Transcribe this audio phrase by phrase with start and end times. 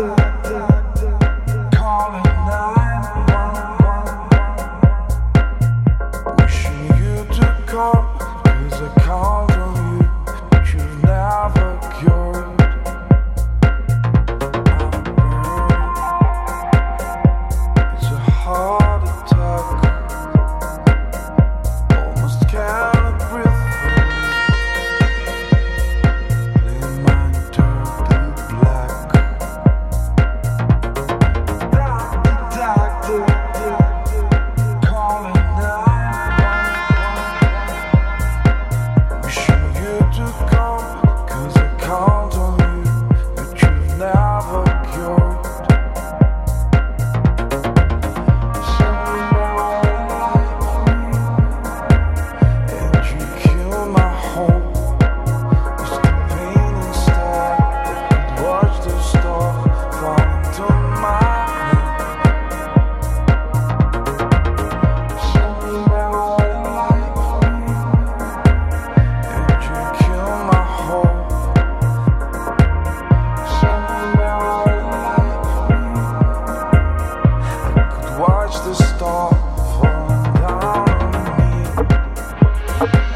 [0.00, 0.29] Jackson.
[82.80, 83.09] Bye.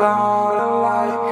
[0.00, 1.29] about a light.